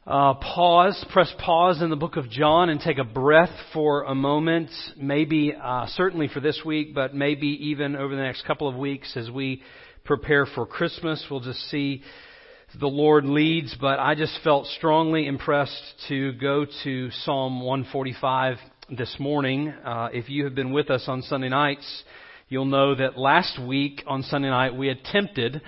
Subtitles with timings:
[0.08, 4.16] uh, pause, press pause in the book of John and take a breath for a
[4.16, 8.76] moment, maybe, uh, certainly for this week, but maybe even over the next couple of
[8.76, 9.62] weeks as we
[10.06, 11.26] prepare for Christmas.
[11.30, 12.04] We'll just see
[12.80, 18.60] the Lord leads, but I just felt strongly impressed to go to Psalm 145
[18.98, 19.74] this morning.
[19.84, 22.04] Uh, if you have been with us on Sunday nights,
[22.48, 25.62] you'll know that last week on Sunday night we attempted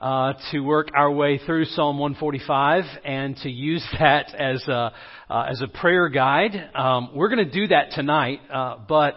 [0.00, 4.92] uh, to work our way through Psalm 145 and to use that as a,
[5.28, 6.70] uh, as a prayer guide.
[6.74, 9.14] Um, we're going to do that tonight, uh, but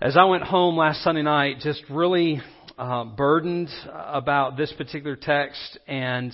[0.00, 2.40] as I went home last Sunday night, just really
[2.78, 6.32] uh, burdened about this particular text and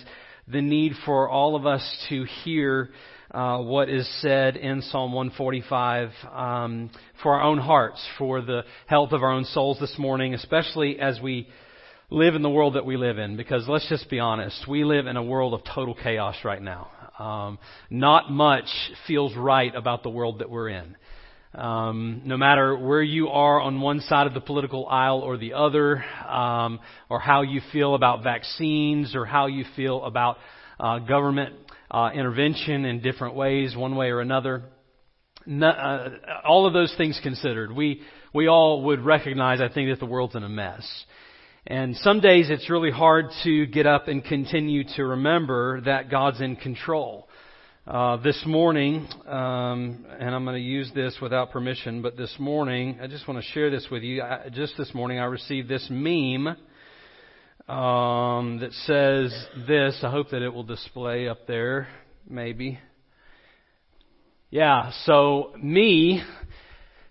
[0.48, 2.90] the need for all of us to hear
[3.30, 6.90] uh, what is said in Psalm 145 um,
[7.22, 11.20] for our own hearts, for the health of our own souls this morning, especially as
[11.20, 11.46] we
[12.10, 13.36] live in the world that we live in.
[13.36, 16.90] Because let's just be honest, we live in a world of total chaos right now.
[17.18, 17.58] Um,
[17.90, 18.68] not much
[19.06, 20.96] feels right about the world that we're in.
[21.54, 25.54] Um, no matter where you are on one side of the political aisle or the
[25.54, 30.38] other, um, or how you feel about vaccines, or how you feel about
[30.78, 31.54] uh, government
[31.90, 34.62] uh, intervention in different ways, one way or another.
[35.44, 36.10] No, uh,
[36.44, 40.36] all of those things considered, we we all would recognize, I think, that the world's
[40.36, 40.86] in a mess.
[41.66, 46.40] And some days it's really hard to get up and continue to remember that God's
[46.40, 47.28] in control.
[47.86, 52.98] Uh, this morning, um, and I'm going to use this without permission, but this morning,
[53.02, 54.22] I just want to share this with you.
[54.22, 56.46] I, just this morning, I received this meme
[57.68, 59.34] um, that says
[59.66, 59.98] this.
[60.02, 61.88] I hope that it will display up there,
[62.26, 62.78] maybe.
[64.50, 66.22] Yeah, so me,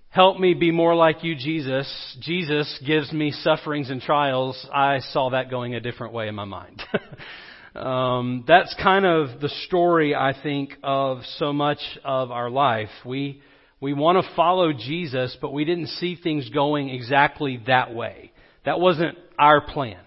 [0.09, 2.17] help me be more like you, Jesus.
[2.19, 4.67] Jesus gives me sufferings and trials.
[4.73, 6.81] I saw that going a different way in my mind.
[7.75, 12.89] um, that's kind of the story, I think, of so much of our life.
[13.05, 13.41] We
[13.81, 18.33] we want to follow Jesus, but we didn't see things going exactly that way.
[18.65, 19.99] That wasn't our plan.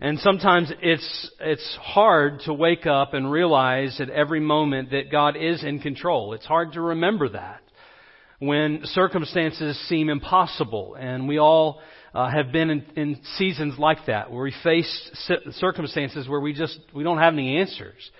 [0.00, 5.36] And sometimes it's, it's hard to wake up and realize at every moment that God
[5.36, 6.32] is in control.
[6.32, 7.62] It's hard to remember that
[8.46, 10.96] when circumstances seem impossible.
[10.98, 11.80] And we all
[12.14, 15.10] uh, have been in, in seasons like that where we face
[15.52, 18.10] circumstances where we just, we don't have any answers.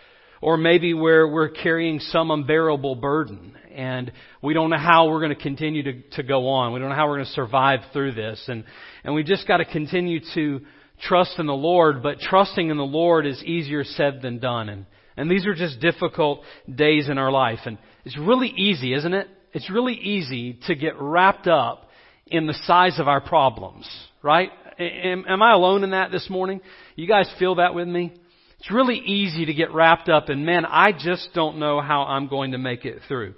[0.40, 4.12] Or maybe where we're carrying some unbearable burden and
[4.42, 6.72] we don't know how we're going to continue to, to go on.
[6.72, 8.44] We don't know how we're going to survive through this.
[8.48, 8.64] And,
[9.04, 10.60] and we just got to continue to
[11.02, 14.68] trust in the Lord, but trusting in the Lord is easier said than done.
[14.68, 14.86] And,
[15.16, 16.42] and these are just difficult
[16.72, 17.60] days in our life.
[17.64, 19.28] And it's really easy, isn't it?
[19.54, 21.88] It's really easy to get wrapped up
[22.26, 23.88] in the size of our problems,
[24.20, 24.50] right?
[24.80, 26.60] Am, am I alone in that this morning?
[26.96, 28.12] You guys feel that with me?
[28.58, 32.26] It's really easy to get wrapped up in, man, I just don't know how I'm
[32.26, 33.34] going to make it through.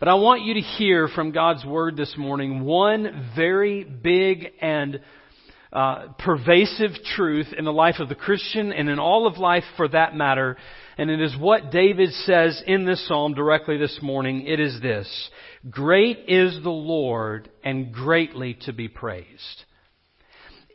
[0.00, 5.00] But I want you to hear from God's Word this morning one very big and
[5.72, 9.86] uh, pervasive truth in the life of the Christian and in all of life for
[9.86, 10.56] that matter.
[10.98, 14.46] And it is what David says in this psalm directly this morning.
[14.46, 15.30] It is this.
[15.68, 19.64] Great is the Lord and greatly to be praised.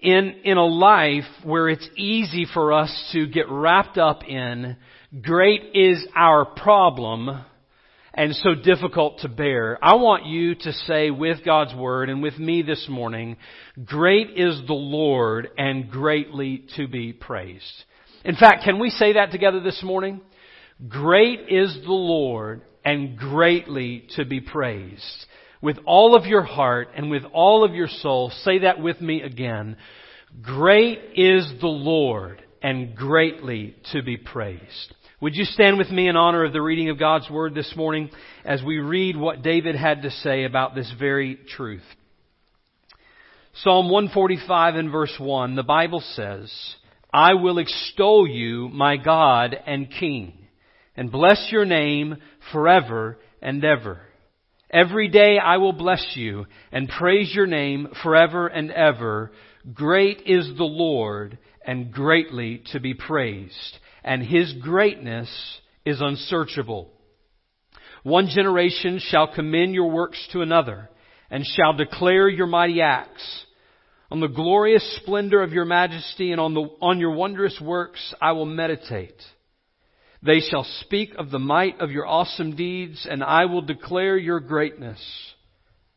[0.02, 4.78] In, in a life where it's easy for us to get wrapped up in,
[5.22, 7.44] great is our problem,
[8.14, 9.78] and so difficult to bear.
[9.84, 13.38] I want you to say with God's Word and with me this morning,
[13.86, 17.84] great is the Lord and greatly to be praised.
[18.24, 20.22] In fact, can we say that together this morning?
[20.88, 25.26] Great is the Lord and greatly to be praised.
[25.62, 29.22] With all of your heart and with all of your soul, say that with me
[29.22, 29.78] again.
[30.42, 34.96] Great is the Lord and greatly to be praised.
[35.20, 38.10] Would you stand with me in honor of the reading of God's Word this morning
[38.44, 41.84] as we read what David had to say about this very truth?
[43.54, 46.52] Psalm 145 and verse 1, the Bible says,
[47.14, 50.34] I will extol you, my God and King,
[50.96, 52.18] and bless your name
[52.52, 54.02] forever and ever.
[54.70, 59.32] Every day I will bless you and praise your name forever and ever.
[59.74, 65.30] Great is the Lord and greatly to be praised and his greatness
[65.86, 66.92] is unsearchable.
[68.04, 70.90] One generation shall commend your works to another,
[71.30, 73.46] and shall declare your mighty acts.
[74.12, 78.34] On the glorious splendor of your majesty and on, the, on your wondrous works I
[78.34, 79.20] will meditate.
[80.22, 84.40] They shall speak of the might of your awesome deeds, and I will declare your
[84.40, 85.00] greatness.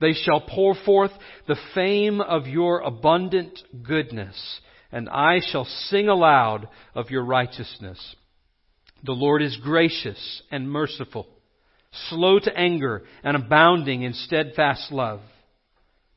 [0.00, 1.10] They shall pour forth
[1.46, 4.60] the fame of your abundant goodness
[4.94, 7.98] and I shall sing aloud of your righteousness.
[9.02, 11.26] The Lord is gracious and merciful,
[12.08, 15.20] slow to anger and abounding in steadfast love.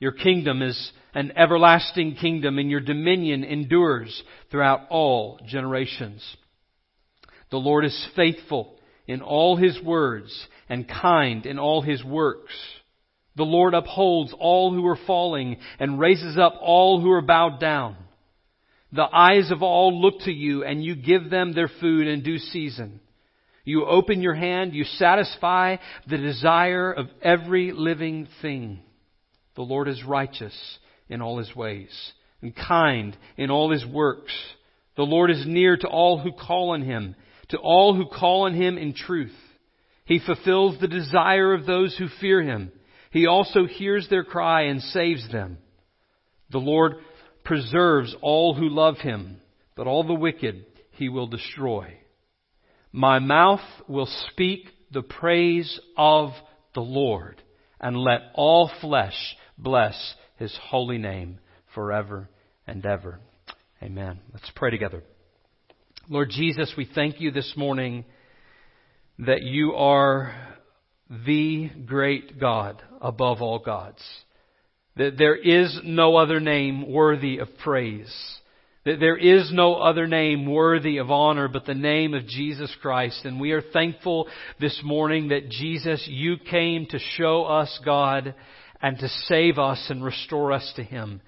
[0.00, 6.24] Your kingdom is an everlasting kingdom and your dominion endures throughout all generations.
[7.50, 8.76] The Lord is faithful
[9.06, 12.54] in all his words and kind in all his works.
[13.36, 17.96] The Lord upholds all who are falling and raises up all who are bowed down.
[18.92, 22.38] The eyes of all look to you and you give them their food in due
[22.38, 23.00] season.
[23.64, 25.76] You open your hand, you satisfy
[26.08, 28.80] the desire of every living thing.
[29.56, 32.12] The Lord is righteous in all his ways
[32.42, 34.32] and kind in all his works.
[34.96, 37.14] The Lord is near to all who call on him,
[37.50, 39.34] to all who call on him in truth.
[40.04, 42.72] He fulfills the desire of those who fear him.
[43.10, 45.58] He also hears their cry and saves them.
[46.50, 46.94] The Lord
[47.44, 49.40] preserves all who love him,
[49.76, 51.94] but all the wicked he will destroy.
[52.92, 56.30] My mouth will speak the praise of
[56.74, 57.40] the Lord,
[57.80, 61.38] and let all flesh bless his holy name
[61.74, 62.28] forever
[62.66, 63.20] and ever.
[63.82, 64.20] Amen.
[64.32, 65.02] Let's pray together.
[66.08, 68.04] Lord Jesus, we thank you this morning
[69.18, 70.34] that you are
[71.08, 74.02] the great God above all gods.
[74.96, 78.12] That there is no other name worthy of praise.
[78.84, 83.24] That there is no other name worthy of honor but the name of Jesus Christ.
[83.24, 84.26] And we are thankful
[84.58, 88.34] this morning that Jesus, you came to show us God
[88.82, 91.20] and to save us and restore us to Him.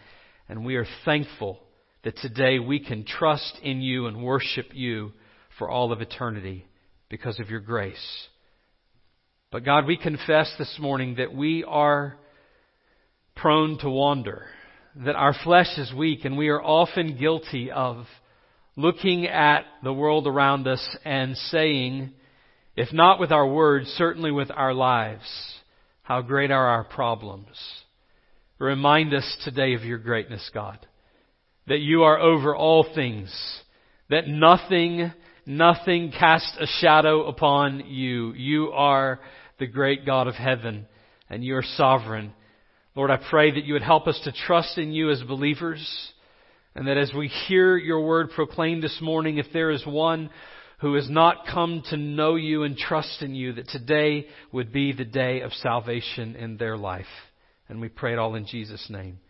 [0.48, 1.60] And we are thankful
[2.04, 5.12] that today we can trust in you and worship you
[5.58, 6.66] for all of eternity
[7.08, 8.28] because of your grace.
[9.50, 12.16] But God, we confess this morning that we are
[13.36, 14.46] prone to wander,
[14.96, 18.06] that our flesh is weak, and we are often guilty of
[18.76, 22.12] looking at the world around us and saying,
[22.76, 25.28] if not with our words, certainly with our lives,
[26.02, 27.56] how great are our problems.
[28.58, 30.78] Remind us today of your greatness, God,
[31.66, 33.32] that you are over all things,
[34.08, 35.12] that nothing,
[35.46, 38.32] nothing casts a shadow upon you.
[38.34, 39.20] You are
[39.58, 40.86] the great God of heaven,
[41.28, 42.32] and you are sovereign
[42.94, 46.12] Lord, I pray that you would help us to trust in you as believers,
[46.74, 50.28] and that as we hear your word proclaimed this morning, if there is one
[50.82, 54.92] who has not come to know you and trust in you, that today would be
[54.92, 57.06] the day of salvation in their life.
[57.68, 59.20] And we pray it all in Jesus' name.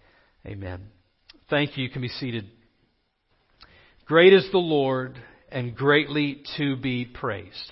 [0.47, 0.81] Amen.
[1.51, 1.85] Thank you.
[1.85, 2.47] You can be seated.
[4.07, 5.19] Great is the Lord
[5.51, 7.71] and greatly to be praised.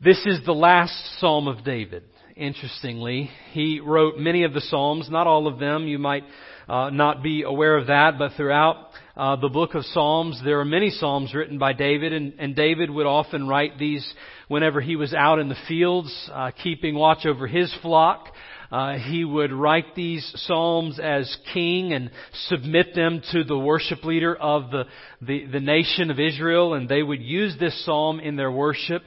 [0.00, 2.04] This is the last Psalm of David
[2.36, 3.30] interestingly.
[3.52, 5.86] He wrote many of the Psalms, not all of them.
[5.86, 6.24] You might
[6.68, 10.64] uh, not be aware of that, but throughout uh, the book of Psalms, there are
[10.64, 14.14] many Psalms written by David, and, and David would often write these
[14.46, 18.28] whenever he was out in the fields, uh, keeping watch over his flock.
[18.70, 22.10] Uh, he would write these psalms as king and
[22.46, 24.84] submit them to the worship leader of the,
[25.20, 29.02] the, the nation of Israel, and they would use this psalm in their worship.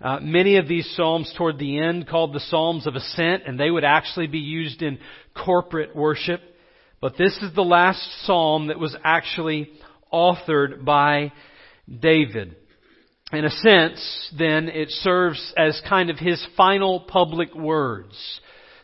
[0.00, 3.70] Uh, many of these psalms toward the end called the Psalms of Ascent, and they
[3.70, 5.00] would actually be used in
[5.34, 6.40] corporate worship.
[7.00, 9.70] But this is the last psalm that was actually
[10.12, 11.32] authored by
[11.88, 12.56] David.
[13.32, 18.16] In a sense, then, it serves as kind of his final public words.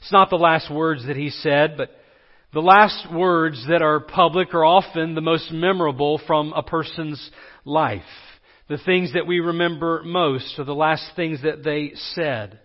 [0.00, 1.90] It's not the last words that he said, but
[2.52, 7.30] the last words that are public are often the most memorable from a person's
[7.64, 8.02] life.
[8.68, 12.61] The things that we remember most are the last things that they said.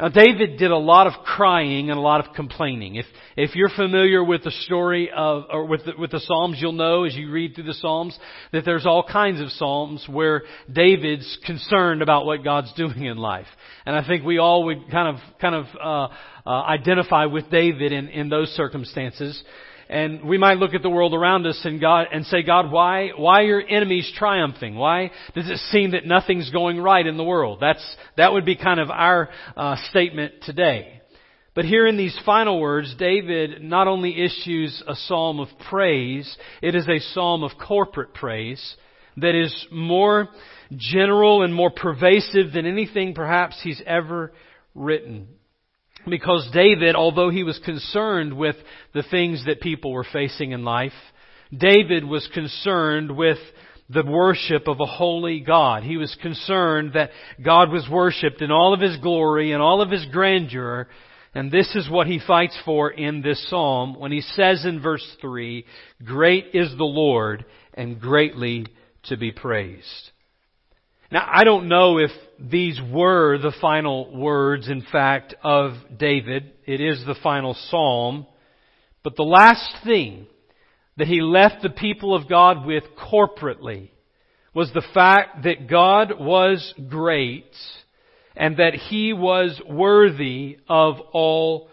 [0.00, 2.94] Now David did a lot of crying and a lot of complaining.
[2.94, 3.04] If,
[3.36, 7.04] if you're familiar with the story of, or with the, with the Psalms, you'll know
[7.04, 8.18] as you read through the Psalms
[8.52, 13.46] that there's all kinds of Psalms where David's concerned about what God's doing in life.
[13.84, 16.14] And I think we all would kind of, kind of, uh,
[16.46, 19.42] uh, identify with David in, in those circumstances.
[19.90, 23.08] And we might look at the world around us and God and say, God, why
[23.16, 24.76] why are your enemies triumphing?
[24.76, 27.58] Why does it seem that nothing's going right in the world?
[27.60, 27.84] That's
[28.16, 31.02] that would be kind of our uh, statement today.
[31.56, 36.76] But here in these final words, David not only issues a psalm of praise, it
[36.76, 38.76] is a psalm of corporate praise
[39.16, 40.28] that is more
[40.76, 44.32] general and more pervasive than anything perhaps he's ever
[44.72, 45.26] written.
[46.08, 48.56] Because David, although he was concerned with
[48.94, 50.92] the things that people were facing in life,
[51.56, 53.38] David was concerned with
[53.88, 55.82] the worship of a holy God.
[55.82, 57.10] He was concerned that
[57.44, 60.88] God was worshiped in all of His glory and all of His grandeur.
[61.34, 65.06] And this is what he fights for in this psalm when he says in verse
[65.20, 65.64] 3,
[66.04, 68.66] Great is the Lord and greatly
[69.04, 70.10] to be praised.
[71.12, 76.52] Now, I don't know if these were the final words, in fact, of David.
[76.66, 78.26] It is the final psalm.
[79.02, 80.26] But the last thing
[80.96, 83.90] that he left the people of God with corporately
[84.54, 87.52] was the fact that God was great
[88.36, 91.68] and that he was worthy of all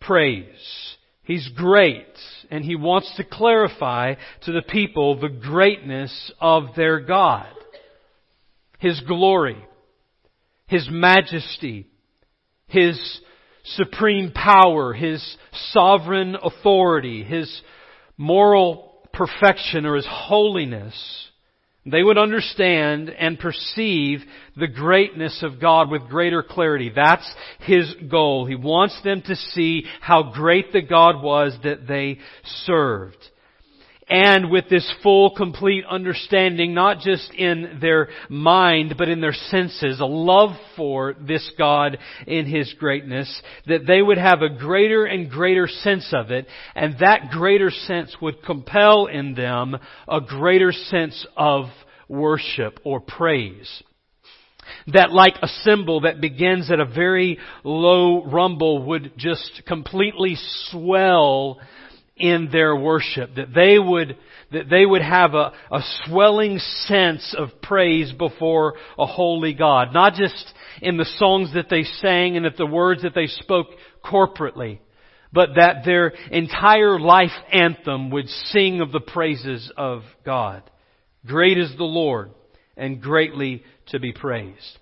[0.00, 0.96] praise.
[1.22, 2.06] He's great
[2.50, 7.48] and he wants to clarify to the people the greatness of their God.
[8.78, 9.64] His glory,
[10.74, 11.86] His majesty,
[12.66, 13.20] His
[13.62, 15.24] supreme power, His
[15.70, 17.62] sovereign authority, His
[18.16, 21.28] moral perfection or His holiness.
[21.86, 24.24] They would understand and perceive
[24.56, 26.90] the greatness of God with greater clarity.
[26.92, 28.44] That's His goal.
[28.44, 32.18] He wants them to see how great the God was that they
[32.66, 33.18] served
[34.08, 40.00] and with this full, complete understanding, not just in their mind, but in their senses,
[40.00, 45.30] a love for this God in His greatness, that they would have a greater and
[45.30, 51.26] greater sense of it, and that greater sense would compel in them a greater sense
[51.36, 51.66] of
[52.08, 53.82] worship or praise.
[54.88, 60.36] That like a cymbal that begins at a very low rumble would just completely
[60.70, 61.58] swell
[62.16, 64.16] in their worship, that they would,
[64.52, 69.92] that they would have a, a swelling sense of praise before a holy God.
[69.92, 73.66] Not just in the songs that they sang and at the words that they spoke
[74.04, 74.78] corporately,
[75.32, 80.62] but that their entire life anthem would sing of the praises of God.
[81.26, 82.30] Great is the Lord
[82.76, 84.78] and greatly to be praised.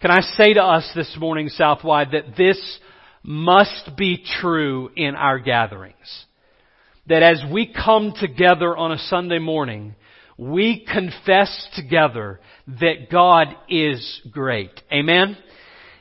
[0.00, 2.78] Can I say to us this morning, Southwide, that this
[3.22, 6.24] must be true in our gatherings?
[7.08, 9.94] That as we come together on a Sunday morning,
[10.36, 12.40] we confess together
[12.80, 14.70] that God is great.
[14.92, 15.36] Amen?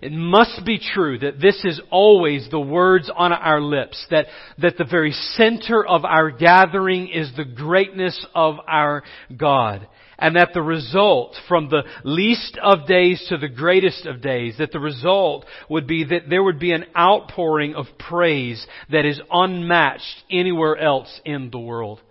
[0.01, 4.77] It must be true that this is always the words on our lips, that, that
[4.77, 9.03] the very center of our gathering is the greatness of our
[9.35, 14.55] God and that the result from the least of days to the greatest of days,
[14.57, 19.19] that the result would be that there would be an outpouring of praise that is
[19.31, 22.01] unmatched anywhere else in the world.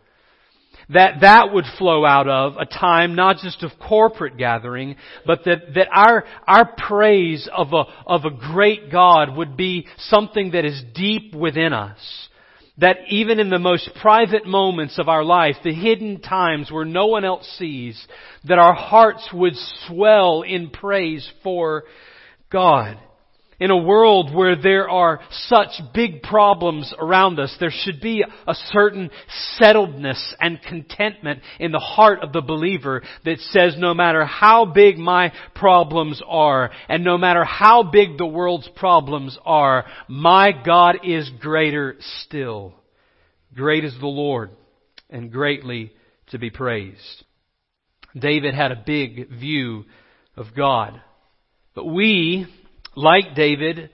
[0.91, 5.75] That that would flow out of a time not just of corporate gathering, but that,
[5.75, 10.83] that our, our praise of a, of a great God would be something that is
[10.95, 12.29] deep within us
[12.79, 17.07] that even in the most private moments of our life, the hidden times where no
[17.07, 18.05] one else sees,
[18.45, 19.55] that our hearts would
[19.87, 21.85] swell in praise for
[22.51, 22.99] God.
[23.65, 28.55] In a world where there are such big problems around us, there should be a
[28.73, 29.11] certain
[29.59, 34.99] settledness and contentment in the heart of the believer that says no matter how big
[34.99, 41.31] my problems are, and no matter how big the world's problems are, my God is
[41.41, 42.75] greater still.
[43.55, 44.51] Great is the Lord,
[45.09, 45.91] and greatly
[46.33, 47.25] to be praised.
[48.15, 49.87] David had a big view
[50.37, 51.01] of God.
[51.75, 52.47] But we,
[52.97, 53.91] like David,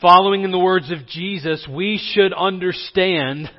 [0.00, 3.50] following in the words of Jesus, we should understand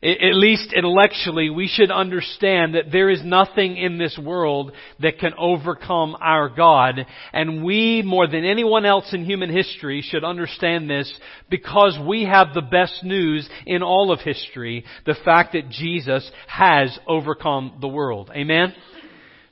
[0.00, 4.70] at least intellectually, we should understand that there is nothing in this world
[5.00, 7.04] that can overcome our God.
[7.32, 11.12] And we, more than anyone else in human history, should understand this
[11.50, 14.84] because we have the best news in all of history.
[15.04, 18.30] The fact that Jesus has overcome the world.
[18.32, 18.74] Amen?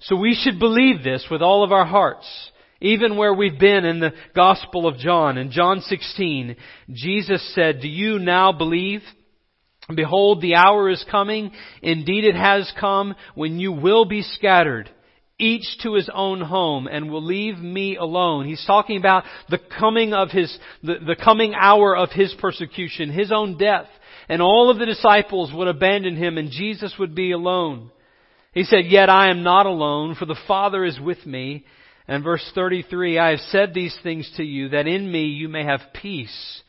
[0.02, 2.26] So we should believe this with all of our hearts.
[2.80, 6.56] Even where we've been in the Gospel of John, in John 16,
[6.92, 9.02] Jesus said, Do you now believe?
[9.94, 11.52] Behold, the hour is coming.
[11.80, 14.90] Indeed it has come when you will be scattered,
[15.38, 18.46] each to his own home and will leave me alone.
[18.46, 23.30] He's talking about the coming of his, the, the coming hour of his persecution, his
[23.32, 23.86] own death.
[24.28, 27.90] And all of the disciples would abandon him and Jesus would be alone.
[28.52, 31.64] He said, Yet I am not alone, for the Father is with me.
[32.08, 35.64] And verse 33, I have said these things to you that in me you may
[35.64, 36.62] have peace.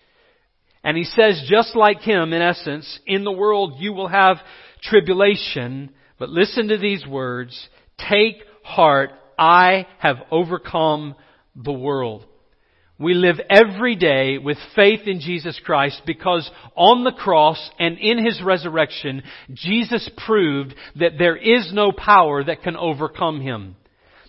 [0.84, 4.38] And he says, just like him, in essence, in the world you will have
[4.82, 7.68] tribulation, but listen to these words,
[8.10, 11.16] take heart, I have overcome
[11.56, 12.26] the world.
[13.00, 18.24] We live every day with faith in Jesus Christ because on the cross and in
[18.26, 19.22] His resurrection,
[19.54, 23.76] Jesus proved that there is no power that can overcome Him.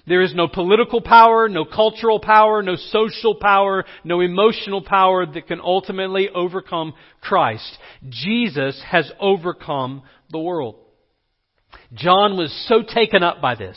[0.08, 5.46] There is no political power, no cultural power, no social power, no emotional power that
[5.46, 7.78] can ultimately overcome Christ.
[8.08, 10.76] Jesus has overcome the world.
[11.92, 13.76] John was so taken up by this.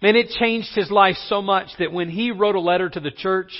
[0.00, 3.10] Man, it changed his life so much that when he wrote a letter to the
[3.10, 3.50] church,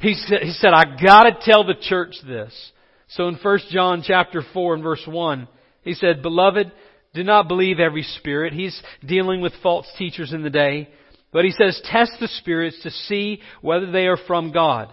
[0.00, 2.72] he said, he said I gotta tell the church this.
[3.08, 5.46] So in 1 John chapter 4 and verse 1,
[5.82, 6.72] he said, Beloved,
[7.14, 8.52] do not believe every spirit.
[8.52, 10.88] He's dealing with false teachers in the day.
[11.32, 14.92] But he says, test the spirits to see whether they are from God.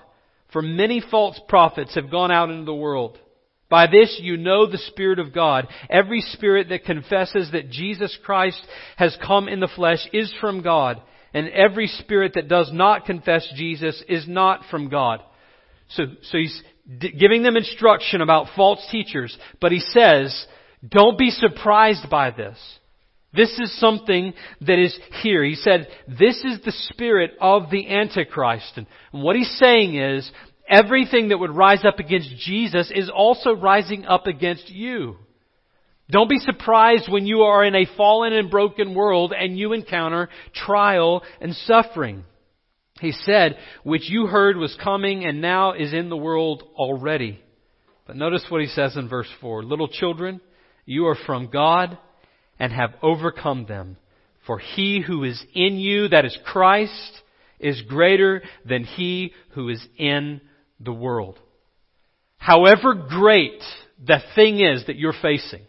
[0.52, 3.20] For many false prophets have gone out into the world.
[3.70, 5.68] By this you know the Spirit of God.
[5.90, 8.60] Every spirit that confesses that Jesus Christ
[8.98, 11.02] has come in the flesh is from God.
[11.34, 15.22] And every spirit that does not confess Jesus is not from God.
[15.90, 16.64] So, so he's
[17.00, 20.48] giving them instruction about false teachers, but he says,
[20.88, 22.58] don't be surprised by this.
[23.34, 25.44] This is something that is here.
[25.44, 28.74] He said, this is the spirit of the Antichrist.
[28.76, 30.30] And what he's saying is,
[30.68, 35.18] everything that would rise up against Jesus is also rising up against you.
[36.10, 40.30] Don't be surprised when you are in a fallen and broken world and you encounter
[40.54, 42.24] trial and suffering.
[43.00, 47.40] He said, which you heard was coming and now is in the world already.
[48.08, 49.64] But notice what he says in verse 4.
[49.64, 50.42] Little children,
[50.86, 51.98] you are from God
[52.60, 53.98] and have overcome them.
[54.46, 57.22] For he who is in you, that is Christ,
[57.60, 60.42] is greater than he who is in
[60.80, 61.38] the world.
[62.38, 63.62] However great
[64.04, 65.62] the thing is that you're facing,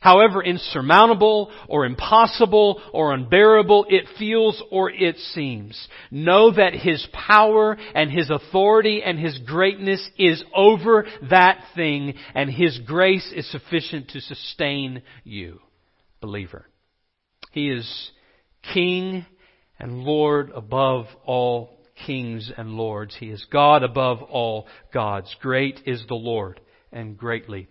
[0.00, 7.76] however insurmountable or impossible or unbearable it feels or it seems, know that His power
[7.94, 14.08] and His authority and His greatness is over that thing and His grace is sufficient
[14.10, 15.60] to sustain you
[16.22, 16.66] believer.
[17.50, 18.10] He is
[18.72, 19.26] King
[19.78, 23.14] and Lord above all kings and lords.
[23.18, 25.34] He is God above all gods.
[25.42, 27.68] Great is the Lord and greatly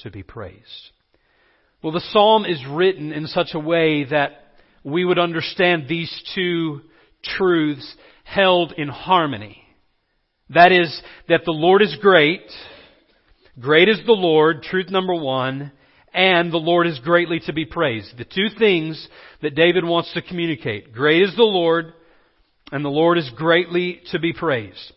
[0.00, 0.90] to be praised.
[1.82, 6.82] Well, the psalm is written in such a way that we would understand these two
[7.22, 9.62] truths held in harmony.
[10.50, 12.42] That is, that the Lord is great.
[13.58, 15.72] Great is the Lord, truth number one
[16.12, 18.16] and the Lord is greatly to be praised.
[18.16, 19.08] The two things
[19.40, 20.92] that David wants to communicate.
[20.92, 21.92] Great is the Lord,
[22.70, 24.92] and the Lord is greatly to be praised.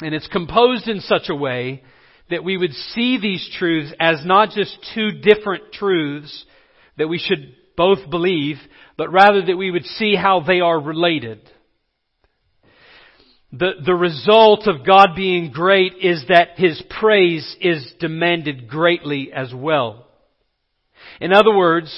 [0.00, 1.82] And it's composed in such a way
[2.28, 6.44] that we would see these truths as not just two different truths
[6.98, 8.56] that we should both believe,
[8.96, 11.40] but rather that we would see how they are related.
[13.52, 19.54] The, the result of God being great is that His praise is demanded greatly as
[19.54, 20.05] well.
[21.20, 21.92] In other words,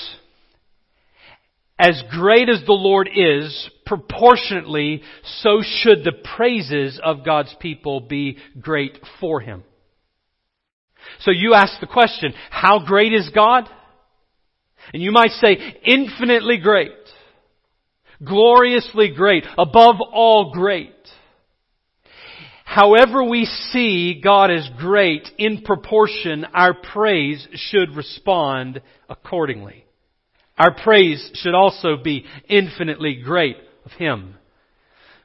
[1.78, 5.02] as great as the Lord is, proportionately,
[5.40, 9.62] so should the praises of God's people be great for Him.
[11.20, 13.68] So you ask the question, how great is God?
[14.92, 16.92] And you might say, infinitely great.
[18.24, 19.44] Gloriously great.
[19.57, 20.94] Above all great.
[22.78, 29.84] However we see God as great, in proportion, our praise should respond accordingly.
[30.56, 34.36] Our praise should also be infinitely great of Him.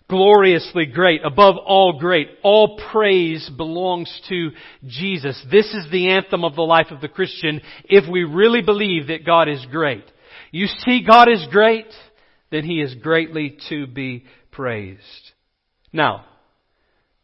[0.10, 2.28] gloriously great, above all great.
[2.42, 4.50] All praise belongs to
[4.88, 5.40] Jesus.
[5.52, 9.28] This is the anthem of the life of the Christian if we really believe that
[9.28, 10.06] God is great.
[10.52, 11.94] You see God is great,
[12.50, 15.32] then He is greatly to be praised.
[15.92, 16.26] Now,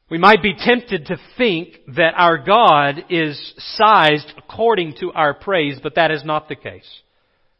[0.09, 5.79] we might be tempted to think that our God is sized according to our praise,
[5.81, 6.89] but that is not the case.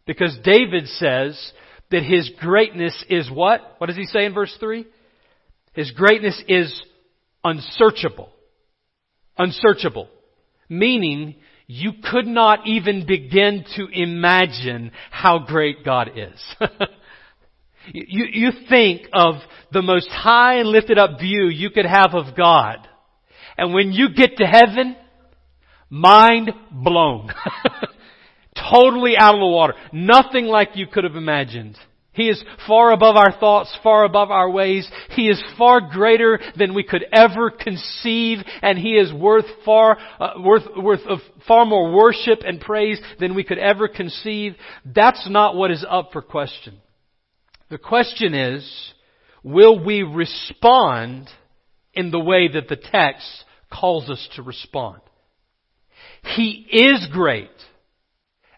[0.07, 1.53] Because David says
[1.91, 3.75] that His greatness is what?
[3.77, 4.85] What does he say in verse 3?
[5.73, 6.81] His greatness is
[7.43, 8.29] unsearchable.
[9.37, 10.09] Unsearchable.
[10.67, 11.35] Meaning,
[11.67, 16.43] you could not even begin to imagine how great God is.
[17.93, 19.35] you, you think of
[19.71, 22.87] the most high and lifted up view you could have of God.
[23.57, 24.95] And when you get to heaven,
[25.89, 27.29] mind blown.
[28.71, 29.73] totally out of the water.
[29.91, 31.77] Nothing like you could have imagined.
[32.11, 34.89] He is far above our thoughts, far above our ways.
[35.11, 40.33] He is far greater than we could ever conceive, and He is worth far, uh,
[40.39, 44.55] worth, worth of far more worship and praise than we could ever conceive.
[44.83, 46.81] That's not what is up for question.
[47.69, 48.93] The question is,
[49.43, 51.27] will we respond
[51.93, 53.27] in the way that the text
[53.71, 55.01] calls us to respond?
[56.35, 57.51] He is great.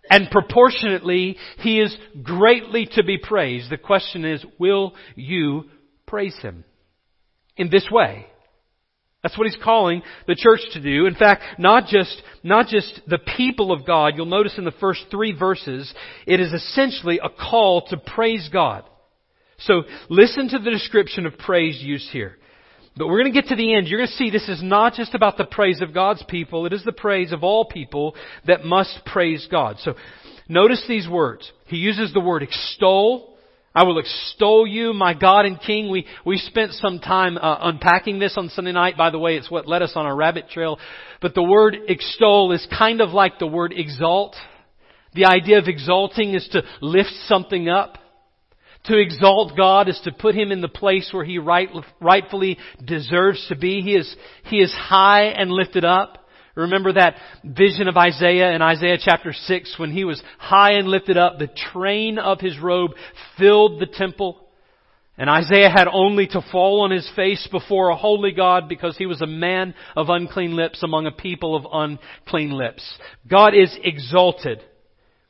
[0.09, 3.69] And proportionately, He is greatly to be praised.
[3.69, 5.65] The question is, will you
[6.07, 6.63] praise Him?
[7.57, 8.25] In this way.
[9.23, 11.05] That's what He's calling the church to do.
[11.05, 14.13] In fact, not just, not just the people of God.
[14.15, 15.93] You'll notice in the first three verses,
[16.25, 18.83] it is essentially a call to praise God.
[19.61, 22.37] So listen to the description of praise used here.
[22.97, 23.87] But we're going to get to the end.
[23.87, 26.65] You're going to see this is not just about the praise of God's people.
[26.65, 28.15] It is the praise of all people
[28.47, 29.77] that must praise God.
[29.79, 29.95] So
[30.49, 31.49] notice these words.
[31.67, 33.37] He uses the word extol.
[33.73, 35.89] I will extol you, my God and King.
[35.89, 38.97] We, we spent some time uh, unpacking this on Sunday night.
[38.97, 40.77] By the way, it's what led us on a rabbit trail.
[41.21, 44.35] But the word extol is kind of like the word exalt.
[45.13, 47.97] The idea of exalting is to lift something up.
[48.85, 53.45] To exalt God is to put Him in the place where He right, rightfully deserves
[53.49, 53.81] to be.
[53.81, 54.15] He is,
[54.45, 56.17] he is high and lifted up.
[56.55, 61.17] Remember that vision of Isaiah in Isaiah chapter 6 when he was high and lifted
[61.17, 62.91] up, the train of his robe
[63.37, 64.37] filled the temple.
[65.17, 69.05] And Isaiah had only to fall on his face before a holy God because he
[69.05, 72.83] was a man of unclean lips among a people of unclean lips.
[73.29, 74.61] God is exalted.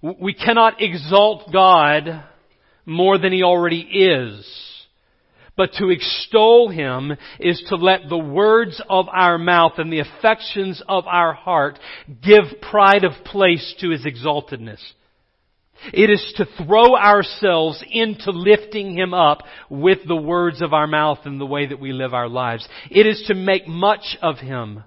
[0.01, 2.23] We cannot exalt God
[2.85, 4.47] more than he already is.
[5.57, 10.81] But to extol him is to let the words of our mouth and the affections
[10.87, 11.77] of our heart
[12.23, 14.81] give pride of place to his exaltedness.
[15.93, 21.19] It is to throw ourselves into lifting Him up with the words of our mouth
[21.25, 22.67] and the way that we live our lives.
[22.89, 24.83] It is to make much of Him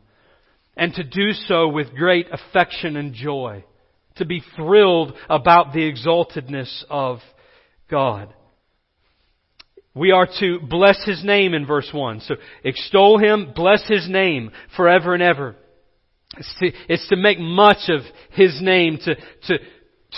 [0.76, 3.64] and to do so with great affection and joy.
[4.16, 7.18] To be thrilled about the exaltedness of
[7.90, 8.35] God.
[9.94, 12.20] We are to bless His name in verse 1.
[12.20, 15.57] So extol Him, bless His name forever and ever.
[16.37, 18.01] It's to, it's to make much of
[18.33, 19.59] His name, to, to,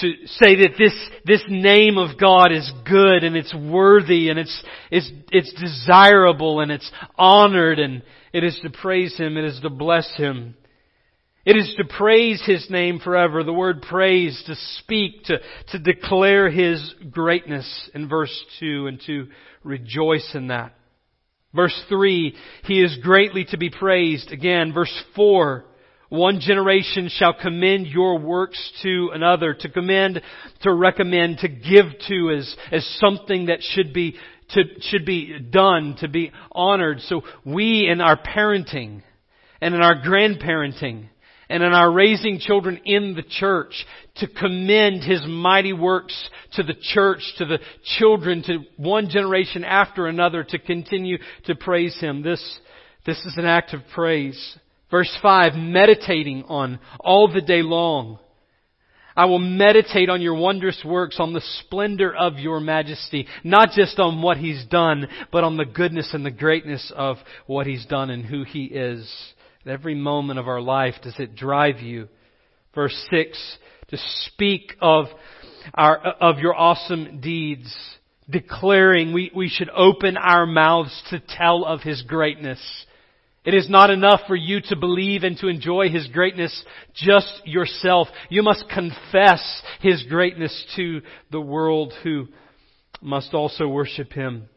[0.00, 0.94] to say that this,
[1.26, 6.72] this name of God is good and it's worthy and it's, it's, it's desirable and
[6.72, 8.02] it's honored and
[8.32, 10.54] it is to praise Him, it is to bless Him.
[11.46, 13.44] It is to praise His name forever.
[13.44, 19.28] The word praise, to speak, to, to declare His greatness in verse 2 and to
[19.62, 20.74] rejoice in that.
[21.54, 24.32] Verse 3, He is greatly to be praised.
[24.32, 25.64] Again, verse 4,
[26.08, 29.54] one generation shall commend your works to another.
[29.54, 30.20] To commend,
[30.62, 34.16] to recommend, to give to as, as something that should be,
[34.50, 37.02] to, should be done, to be honored.
[37.02, 39.02] So we in our parenting
[39.60, 41.10] and in our grandparenting
[41.48, 46.74] and in our raising children in the church to commend His mighty works to the
[46.74, 47.58] church, to the
[47.98, 52.22] children, to one generation after another to continue to praise Him.
[52.22, 52.58] This,
[53.04, 54.58] this is an act of praise.
[54.90, 58.18] Verse 5, meditating on all the day long.
[59.16, 63.98] I will meditate on your wondrous works, on the splendor of your majesty, not just
[63.98, 68.10] on what He's done, but on the goodness and the greatness of what He's done
[68.10, 69.10] and who He is
[69.68, 72.08] every moment of our life does it drive you?
[72.74, 73.56] Verse 6,
[73.88, 75.06] to speak of
[75.74, 77.74] our, of your awesome deeds,
[78.28, 82.60] declaring we, we should open our mouths to tell of His greatness.
[83.44, 88.08] It is not enough for you to believe and to enjoy His greatness just yourself.
[88.28, 92.26] You must confess His greatness to the world who
[93.00, 94.48] must also worship Him.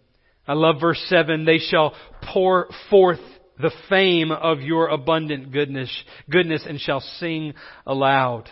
[0.48, 1.46] I love verse 7.
[1.46, 1.94] They shall
[2.34, 3.20] pour forth
[3.60, 5.92] the fame of your abundant goodness,
[6.30, 7.54] goodness and shall sing
[7.86, 8.50] aloud.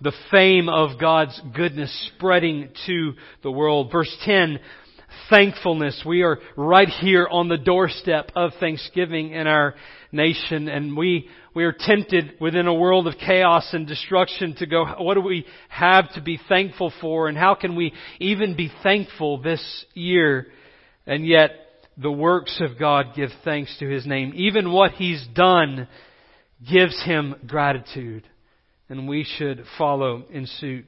[0.00, 3.12] The fame of God's goodness spreading to
[3.42, 3.90] the world.
[3.92, 4.60] Verse 10,
[5.28, 6.02] thankfulness.
[6.06, 9.74] We are right here on the doorstep of Thanksgiving in our
[10.12, 14.84] nation and we, we are tempted within a world of chaos and destruction to go,
[14.98, 19.42] what do we have to be thankful for and how can we even be thankful
[19.42, 20.46] this year?
[21.06, 21.50] And yet
[22.00, 24.32] the works of God give thanks to His name.
[24.34, 25.88] Even what He's done
[26.68, 28.26] gives Him gratitude.
[28.88, 30.86] And we should follow in suit.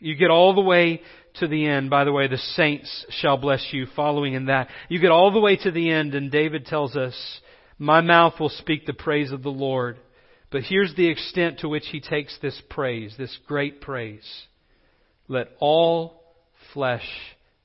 [0.00, 1.00] You get all the way
[1.34, 1.90] to the end.
[1.90, 4.68] By the way, the saints shall bless you, following in that.
[4.88, 7.14] You get all the way to the end, and David tells us,
[7.78, 9.98] My mouth will speak the praise of the Lord.
[10.50, 14.28] But here's the extent to which he takes this praise, this great praise.
[15.28, 16.20] Let all
[16.74, 17.08] flesh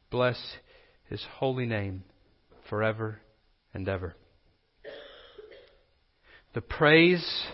[0.10, 0.40] bless
[1.10, 2.04] his holy name
[2.70, 3.20] forever
[3.74, 4.16] and ever.
[6.54, 7.46] The praise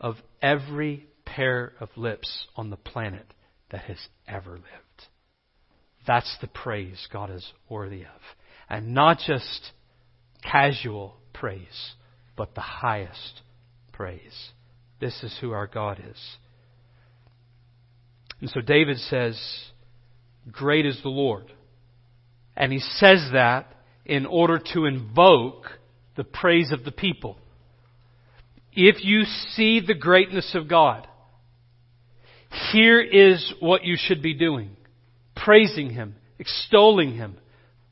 [0.00, 3.26] of every pair of lips on the planet
[3.70, 5.08] that has ever lived.
[6.06, 8.20] That's the praise God is worthy of.
[8.68, 9.72] And not just
[10.42, 11.94] casual praise,
[12.36, 13.42] but the highest
[13.92, 14.50] praise.
[15.00, 16.36] This is who our God is.
[18.40, 19.40] And so David says,
[20.50, 21.50] Great is the Lord.
[22.56, 23.66] And he says that
[24.04, 25.66] in order to invoke
[26.16, 27.38] the praise of the people.
[28.72, 31.06] If you see the greatness of God,
[32.72, 34.76] here is what you should be doing.
[35.36, 37.36] Praising Him, extolling Him,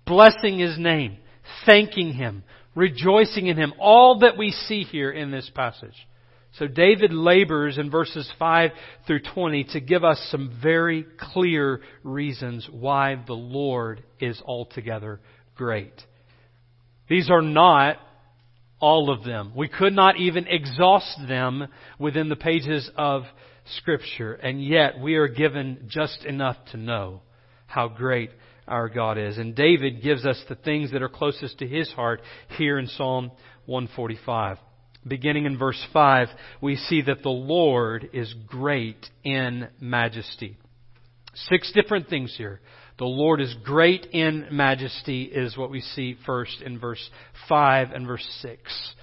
[0.07, 1.19] blessing His name,
[1.67, 2.45] thanking Him,
[2.75, 3.75] rejoicing in Him.
[3.79, 5.95] All that we see here in this passage.
[6.59, 8.71] So David labors in verses 5
[9.07, 15.21] through 20 to give us some very clear reasons why the Lord is altogether
[15.63, 15.95] great.
[17.09, 17.99] These are not
[18.81, 19.53] all of them.
[19.55, 21.69] We could not even exhaust them
[22.01, 23.23] within the pages of
[23.77, 27.23] Scripture, and yet we are given just enough to know
[27.67, 28.31] how great
[28.67, 29.39] our God is.
[29.39, 32.23] And David gives us the things that are closest to his heart
[32.59, 33.31] here in Psalm
[33.67, 34.59] 145.
[35.07, 36.27] Beginning in verse 5,
[36.61, 40.57] we see that the Lord is great in majesty.
[41.35, 42.61] Six different things here.
[42.99, 47.11] The Lord is great in majesty is what we see first in verse
[47.49, 48.95] 5 and verse 6.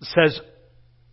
[0.00, 0.40] It says,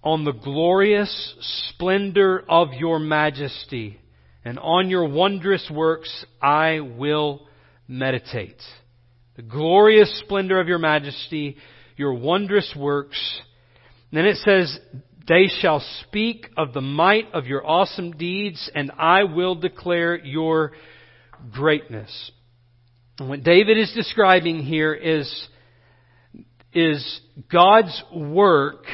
[0.04, 1.36] On the glorious
[1.69, 3.99] splendor of your majesty
[4.43, 7.47] and on your wondrous works I will
[7.88, 8.62] meditate.
[9.36, 11.58] The glorious splendor of your majesty,
[11.97, 13.41] your wondrous works.
[14.12, 14.80] And then it says,
[15.28, 20.73] they shall speak of the might of your awesome deeds, and I will declare your
[21.52, 22.32] greatness.
[23.19, 25.48] And what David is describing here is,
[26.74, 27.21] is
[27.52, 28.86] God's work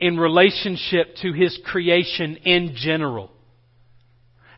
[0.00, 3.30] in relationship to His creation in general.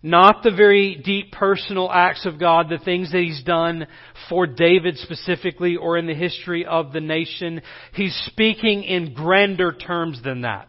[0.01, 3.89] Not the very deep personal acts of God, the things that He's done
[4.29, 7.63] for David specifically or in the history of the nation.
[7.95, 10.69] He's speaking in grander terms than that.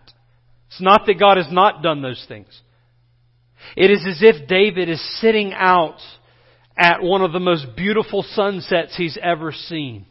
[0.69, 2.47] It's not that God has not done those things.
[3.75, 5.99] It is as if David is sitting out
[6.79, 10.05] at one of the most beautiful sunsets he's ever seen.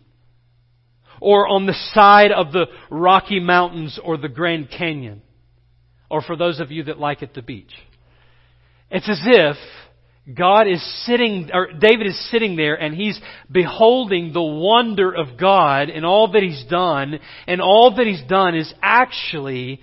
[1.21, 5.23] Or on the side of the Rocky Mountains or the Grand Canyon.
[6.11, 7.73] Or for those of you that like it, the beach.
[8.91, 9.57] It's as if
[10.33, 13.19] God is sitting, or David is sitting there and he's
[13.51, 18.55] beholding the wonder of God and all that he's done, and all that he's done
[18.55, 19.81] is actually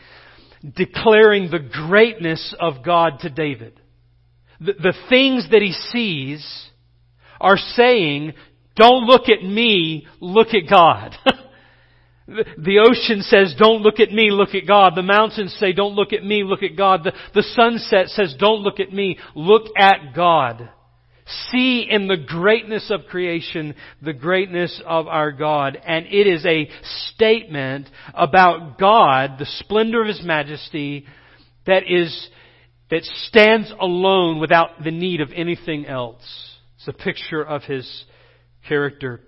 [0.75, 3.79] declaring the greatness of God to David.
[4.59, 6.69] The, the things that he sees
[7.39, 8.33] are saying,
[8.75, 11.15] don't look at me, look at God.
[12.27, 14.93] The ocean says, don't look at me, look at God.
[14.95, 17.03] The mountains say, don't look at me, look at God.
[17.03, 20.69] The, the sunset says, don't look at me, look at God.
[21.51, 25.79] See in the greatness of creation the greatness of our God.
[25.85, 26.69] And it is a
[27.13, 31.05] statement about God, the splendor of His majesty,
[31.67, 32.29] that is,
[32.89, 36.54] that stands alone without the need of anything else.
[36.87, 38.05] It's a picture of His
[38.67, 39.21] character.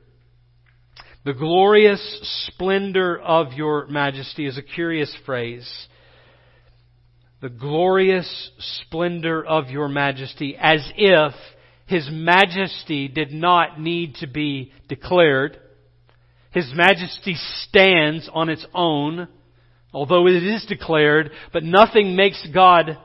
[1.25, 5.67] The glorious splendor of your majesty is a curious phrase.
[7.41, 11.33] The glorious splendor of your majesty, as if
[11.87, 15.59] his majesty did not need to be declared.
[16.51, 19.27] His majesty stands on its own,
[19.91, 22.99] although it is declared, but nothing makes God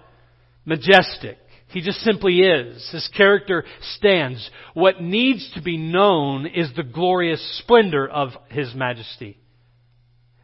[0.67, 1.39] majestic.
[1.73, 2.89] He just simply is.
[2.93, 3.65] His character
[3.97, 4.51] stands.
[4.75, 9.39] What needs to be known is the glorious splendor of His majesty.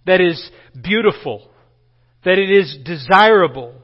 [0.07, 0.51] That is
[0.83, 1.51] beautiful.
[2.25, 3.75] That it is desirable.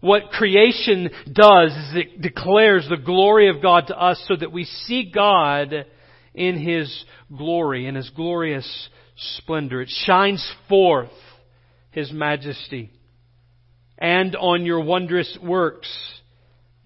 [0.00, 4.64] What creation does is it declares the glory of God to us so that we
[4.64, 5.84] see God
[6.34, 7.04] in His
[7.36, 8.88] glory, in His glorious
[9.38, 9.82] splendor.
[9.82, 11.10] It shines forth
[11.90, 12.92] His majesty.
[13.98, 15.88] And on your wondrous works,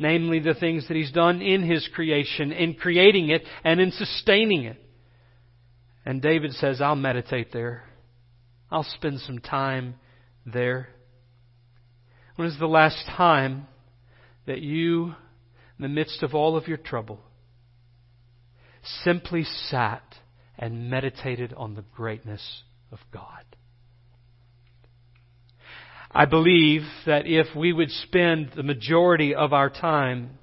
[0.00, 4.64] namely the things that He's done in His creation, in creating it and in sustaining
[4.64, 4.82] it.
[6.04, 7.84] And David says, I'll meditate there.
[8.70, 9.96] I'll spend some time
[10.46, 10.88] there.
[12.36, 13.66] When is the last time
[14.46, 17.20] that you, in the midst of all of your trouble,
[19.04, 20.02] simply sat
[20.58, 23.44] and meditated on the greatness of God?
[26.12, 30.38] I believe that if we would spend the majority of our time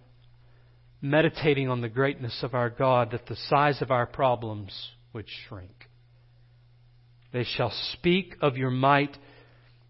[1.02, 5.90] meditating on the greatness of our God, that the size of our problems would shrink.
[7.34, 9.18] They shall speak of your might,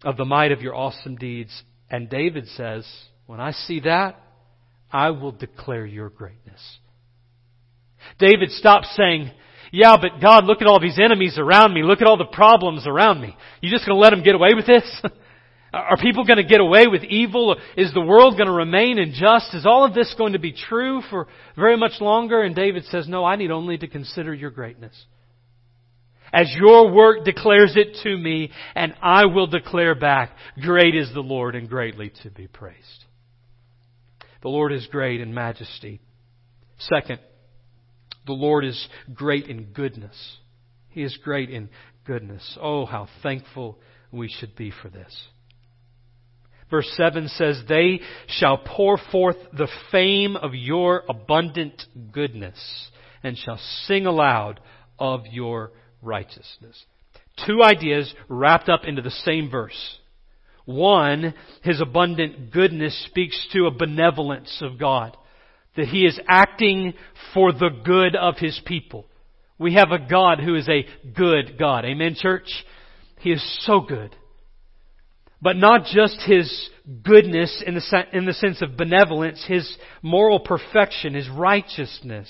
[0.04, 1.62] of the might of your awesome deeds.
[1.88, 2.86] And David says,
[3.26, 4.20] when I see that,
[4.90, 6.78] I will declare your greatness.
[8.18, 9.30] David stops saying,
[9.70, 11.82] yeah, but God, look at all these enemies around me.
[11.82, 13.36] Look at all the problems around me.
[13.60, 15.02] You just gonna let them get away with this?
[15.72, 17.56] Are people going to get away with evil?
[17.76, 19.54] Is the world going to remain unjust?
[19.54, 22.42] Is all of this going to be true for very much longer?
[22.42, 24.94] And David says, no, I need only to consider your greatness.
[26.32, 31.20] As your work declares it to me, and I will declare back, great is the
[31.20, 33.04] Lord and greatly to be praised.
[34.42, 36.00] The Lord is great in majesty.
[36.78, 37.20] Second,
[38.26, 40.36] the Lord is great in goodness.
[40.90, 41.70] He is great in
[42.06, 42.56] goodness.
[42.60, 43.78] Oh, how thankful
[44.10, 45.28] we should be for this.
[46.70, 52.90] Verse 7 says, They shall pour forth the fame of your abundant goodness
[53.22, 54.60] and shall sing aloud
[54.98, 56.84] of your righteousness.
[57.46, 59.98] Two ideas wrapped up into the same verse.
[60.64, 65.16] One, His abundant goodness speaks to a benevolence of God.
[65.76, 66.94] That He is acting
[67.32, 69.06] for the good of His people.
[69.58, 71.84] We have a God who is a good God.
[71.84, 72.48] Amen, church?
[73.20, 74.14] He is so good.
[75.40, 76.68] But not just His
[77.02, 82.28] goodness in the, in the sense of benevolence, His moral perfection, His righteousness.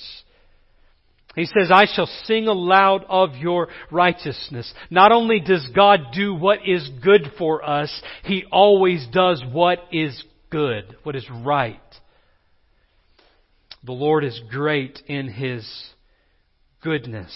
[1.35, 4.73] He says, I shall sing aloud of your righteousness.
[4.91, 10.23] Not only does God do what is good for us, He always does what is
[10.51, 11.81] good, what is right.
[13.85, 15.65] The Lord is great in His
[16.83, 17.33] goodness.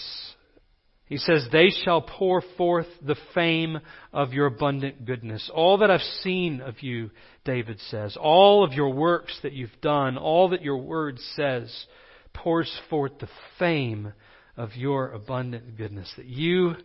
[1.05, 3.79] He says, They shall pour forth the fame
[4.11, 5.49] of your abundant goodness.
[5.53, 7.11] All that I've seen of you,
[7.45, 11.85] David says, all of your works that you've done, all that your word says,
[12.33, 14.13] pours forth the fame
[14.55, 16.11] of your abundant goodness.
[16.15, 16.75] That you,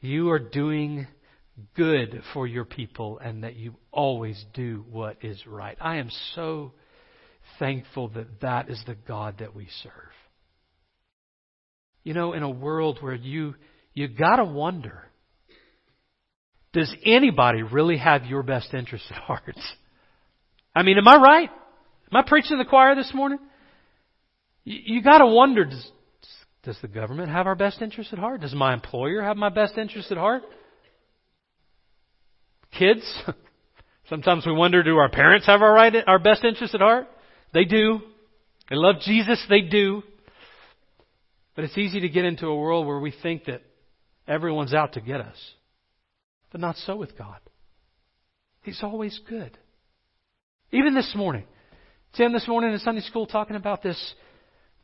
[0.00, 1.06] you are doing
[1.76, 5.76] good for your people and that you always do what is right.
[5.80, 6.72] I am so
[7.58, 9.92] thankful that that is the God that we serve.
[12.02, 13.54] You know, in a world where you,
[13.92, 15.02] you gotta wonder,
[16.72, 19.56] does anybody really have your best interest at heart?
[20.74, 21.50] I mean, am I right?
[22.12, 23.38] Am I preaching to the choir this morning?
[24.64, 25.90] You, you gotta wonder, does,
[26.62, 28.40] does the government have our best interest at heart?
[28.40, 30.42] Does my employer have my best interest at heart?
[32.78, 33.02] Kids?
[34.08, 37.06] Sometimes we wonder, do our parents have our right, our best interest at heart?
[37.52, 38.00] They do.
[38.68, 40.02] They love Jesus, they do.
[41.60, 43.60] But it's easy to get into a world where we think that
[44.26, 45.36] everyone's out to get us.
[46.50, 47.36] But not so with God.
[48.62, 49.58] He's always good.
[50.72, 51.44] Even this morning.
[52.16, 54.14] Tim this morning in Sunday school talking about this,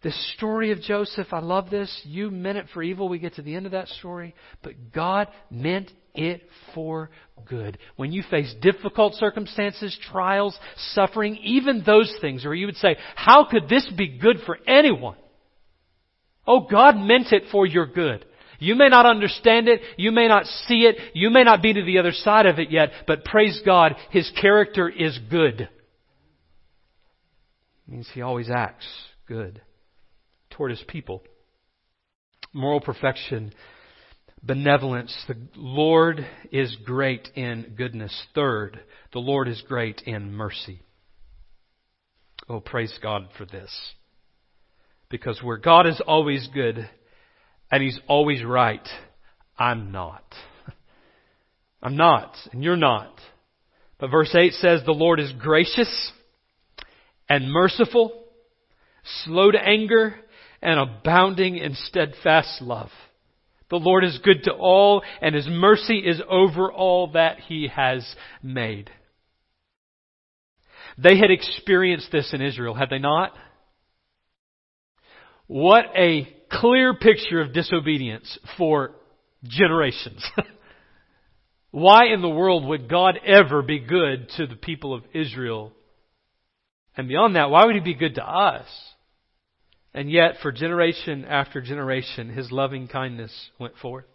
[0.03, 1.29] this story of Joseph.
[1.33, 2.03] I love this.
[2.05, 3.09] You meant it for evil.
[3.09, 4.35] We get to the end of that story.
[4.63, 6.43] But God meant it
[6.75, 7.09] for
[7.49, 7.79] good.
[7.97, 10.59] When you face difficult circumstances, trials,
[10.93, 15.17] suffering, even those things where you would say, how could this be good for anyone?
[16.47, 18.25] Oh, God meant it for your good.
[18.59, 21.85] You may not understand it, you may not see it, you may not be to
[21.85, 25.63] the other side of it yet, but praise God, His character is good.
[25.63, 25.71] It
[27.87, 28.87] means He always acts
[29.27, 29.61] good
[30.51, 31.23] toward His people.
[32.53, 33.53] Moral perfection,
[34.43, 35.15] benevolence.
[35.29, 38.27] The Lord is great in goodness.
[38.35, 38.81] Third,
[39.13, 40.81] the Lord is great in mercy.
[42.49, 43.71] Oh, praise God for this.
[45.09, 46.89] Because where God is always good
[47.71, 48.87] and He's always right,
[49.59, 50.25] I'm not.
[51.83, 53.13] I'm not, and you're not.
[53.99, 56.13] But verse 8 says the Lord is gracious
[57.29, 58.25] and merciful,
[59.25, 60.17] slow to anger,
[60.63, 62.91] and abounding in steadfast love.
[63.69, 68.07] The Lord is good to all, and His mercy is over all that He has
[68.43, 68.91] made.
[70.99, 73.33] They had experienced this in Israel, had they not?
[75.47, 78.93] What a clear picture of disobedience for
[79.45, 80.25] generations.
[81.71, 85.73] Why in the world would God ever be good to the people of Israel?
[86.97, 88.67] And beyond that, why would He be good to us?
[89.93, 94.07] And yet, for generation after generation, His loving kindness went forth.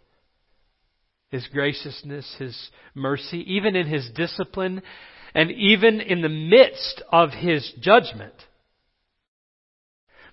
[1.30, 4.82] His graciousness, His mercy, even in His discipline,
[5.34, 8.34] and even in the midst of His judgment,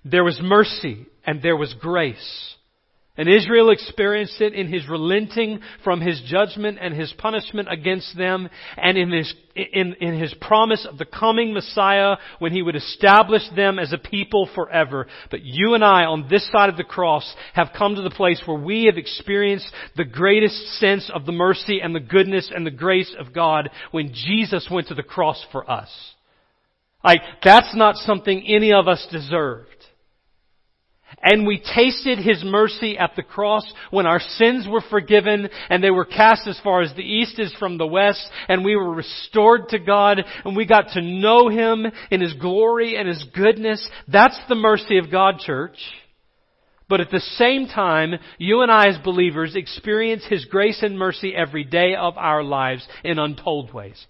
[0.04, 2.56] there was mercy and there was grace.
[3.16, 8.48] And Israel experienced it in his relenting from his judgment and his punishment against them
[8.78, 13.42] and in his, in, in his promise of the coming Messiah when he would establish
[13.54, 15.06] them as a people forever.
[15.30, 18.40] But you and I on this side of the cross have come to the place
[18.46, 22.70] where we have experienced the greatest sense of the mercy and the goodness and the
[22.70, 25.90] grace of God when Jesus went to the cross for us.
[27.04, 29.79] Like, that's not something any of us deserved.
[31.22, 35.90] And we tasted His mercy at the cross when our sins were forgiven and they
[35.90, 39.68] were cast as far as the east is from the west and we were restored
[39.70, 43.86] to God and we got to know Him in His glory and His goodness.
[44.08, 45.78] That's the mercy of God, church.
[46.88, 51.32] But at the same time, you and I as believers experience His grace and mercy
[51.34, 54.06] every day of our lives in untold ways.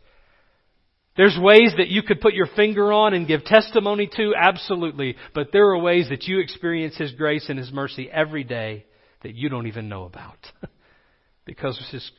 [1.17, 5.17] There's ways that you could put your finger on and give testimony to, absolutely.
[5.35, 8.87] But there are ways that you experience His grace and His mercy every day
[9.23, 10.39] that you don't even know about.
[11.45, 12.11] because His,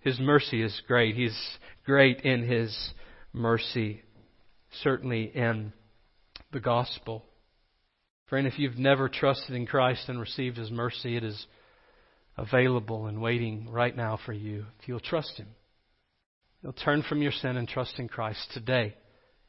[0.00, 1.14] His mercy is great.
[1.14, 1.38] He's
[1.84, 2.76] great in His
[3.32, 4.02] mercy,
[4.82, 5.72] certainly in
[6.52, 7.24] the gospel.
[8.28, 11.46] Friend, if you've never trusted in Christ and received His mercy, it is
[12.38, 15.48] available and waiting right now for you if you'll trust Him.
[16.62, 18.94] You'll turn from your sin and trust in Christ today.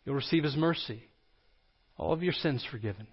[0.05, 1.03] You'll receive His mercy.
[1.97, 3.07] All of your sins forgiven.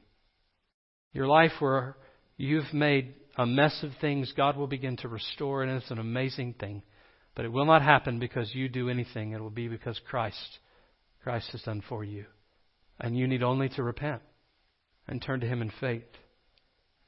[1.13, 1.97] Your life where
[2.37, 6.55] you've made a mess of things, God will begin to restore, and it's an amazing
[6.55, 6.83] thing.
[7.35, 9.33] But it will not happen because you do anything.
[9.33, 10.59] It will be because Christ,
[11.23, 12.25] Christ has done for you.
[12.99, 14.23] And you need only to repent
[15.07, 16.05] and turn to Him in faith.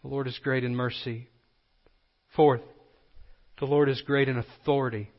[0.03, 1.29] The Lord is great in mercy.
[2.37, 2.61] Fourth,
[3.59, 5.11] the Lord is great in authority.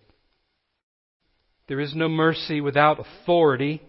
[1.69, 3.79] There is no mercy without authority.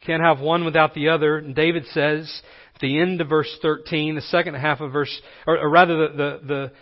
[0.00, 1.38] You can't have one without the other.
[1.38, 2.42] And David says
[2.74, 6.16] at the end of verse 13, the second half of verse, or, or rather the,
[6.16, 6.72] the, the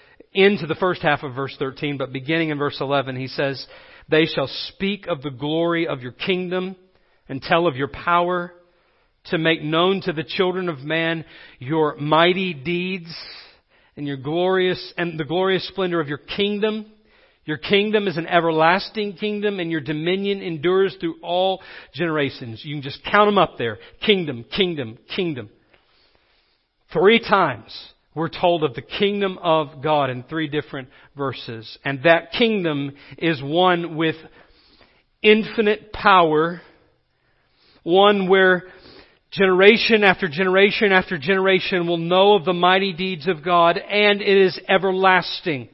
[0.41, 3.65] end to the first half of verse 13, but beginning in verse 11, he says,
[4.09, 6.77] They shall speak of the glory of your kingdom
[7.29, 8.55] and tell of your power
[9.27, 11.27] to make known to the children of man
[11.59, 13.15] your mighty deeds
[13.99, 16.87] and your glorious and the glorious splendor of your kingdom.
[17.47, 22.63] Your kingdom is an everlasting kingdom and your dominion endures through all generations.
[22.65, 23.79] You can just count them up there.
[24.05, 25.51] Kingdom, kingdom, kingdom.
[26.93, 27.77] Three times
[28.15, 31.79] we're told of the kingdom of God in three different verses.
[31.85, 34.17] And that kingdom is one with
[35.21, 36.63] infinite power,
[37.83, 38.65] one where
[39.33, 44.39] generation after generation after generation will know of the mighty deeds of God and it
[44.47, 45.69] is everlasting.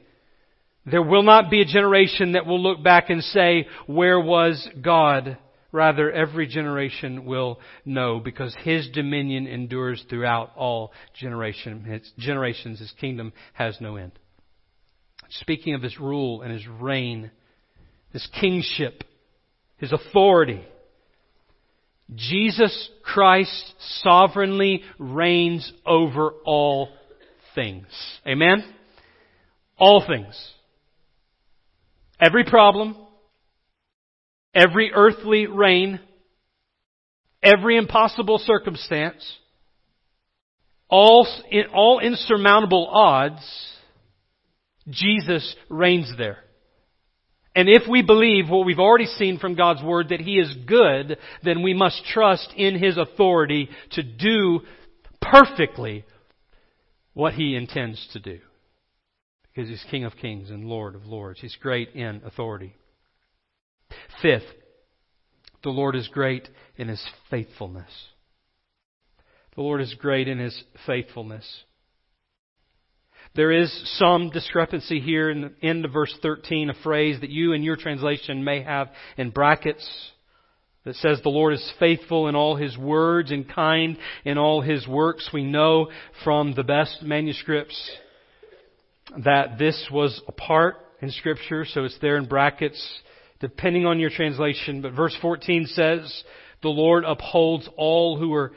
[0.85, 5.37] There will not be a generation that will look back and say, where was God?
[5.71, 12.79] Rather, every generation will know because His dominion endures throughout all generation, his generations.
[12.79, 14.11] His kingdom has no end.
[15.29, 17.31] Speaking of His rule and His reign,
[18.11, 19.03] His kingship,
[19.77, 20.61] His authority,
[22.13, 26.89] Jesus Christ sovereignly reigns over all
[27.55, 27.85] things.
[28.27, 28.65] Amen?
[29.77, 30.35] All things.
[32.21, 32.95] Every problem,
[34.53, 35.99] every earthly reign,
[37.41, 39.37] every impossible circumstance,
[40.87, 41.27] all,
[41.73, 43.41] all insurmountable odds,
[44.87, 46.37] Jesus reigns there.
[47.55, 51.17] And if we believe what we've already seen from God's Word that He is good,
[51.43, 54.61] then we must trust in His authority to do
[55.19, 56.05] perfectly
[57.13, 58.39] what He intends to do
[59.53, 61.39] because he's King of kings and Lord of lords.
[61.41, 62.75] He's great in authority.
[64.21, 64.45] Fifth,
[65.63, 66.47] the Lord is great
[66.77, 67.91] in his faithfulness.
[69.55, 71.45] The Lord is great in his faithfulness.
[73.35, 77.53] There is some discrepancy here in the end of verse 13, a phrase that you
[77.53, 79.87] in your translation may have in brackets.
[80.83, 84.87] that says the Lord is faithful in all His words and kind in all His
[84.87, 85.29] works.
[85.33, 85.91] We know
[86.23, 87.91] from the best manuscripts
[89.19, 92.81] that this was a part in Scripture, so it's there in brackets,
[93.39, 94.81] depending on your translation.
[94.81, 96.23] But verse 14 says,
[96.61, 98.51] the Lord upholds all who are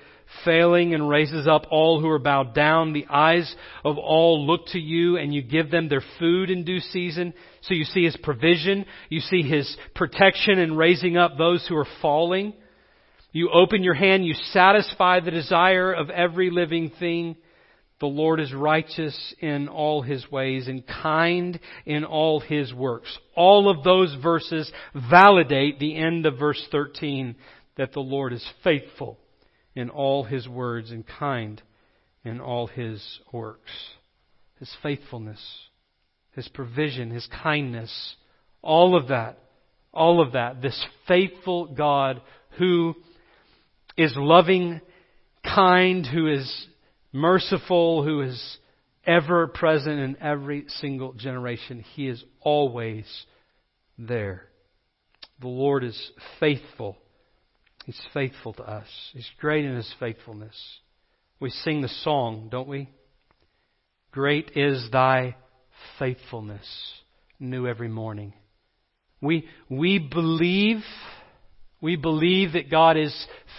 [0.44, 2.92] failing and raises up all who are bowed down.
[2.92, 6.80] The eyes of all look to you and you give them their food in due
[6.80, 7.34] season.
[7.62, 8.84] So you see His provision.
[9.08, 12.52] You see His protection in raising up those who are falling.
[13.32, 14.24] You open your hand.
[14.24, 17.36] You satisfy the desire of every living thing.
[18.00, 23.16] The Lord is righteous in all His ways and kind in all His works.
[23.34, 24.70] All of those verses
[25.10, 27.36] validate the end of verse 13
[27.76, 29.18] that the Lord is faithful
[29.74, 31.60] in all his words and kind
[32.24, 33.70] in all his works.
[34.58, 35.40] His faithfulness,
[36.32, 38.16] his provision, his kindness,
[38.62, 39.38] all of that,
[39.92, 42.22] all of that, this faithful God
[42.58, 42.94] who
[43.96, 44.80] is loving,
[45.44, 46.66] kind, who is
[47.14, 48.58] merciful, who is
[49.06, 51.84] ever present in every single generation.
[51.94, 53.06] He is always
[53.98, 54.42] there.
[55.40, 56.98] The Lord is faithful
[57.84, 58.86] He's faithful to us.
[59.12, 60.56] He's great in His faithfulness.
[61.38, 62.88] We sing the song, don't we?
[64.10, 65.36] Great is thy
[65.98, 66.66] faithfulness,
[67.38, 68.32] new every morning.
[69.20, 70.78] We, we believe,
[71.80, 73.14] we believe that God is